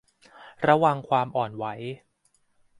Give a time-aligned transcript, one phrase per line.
[0.67, 1.65] ระวังความอ่อนไหว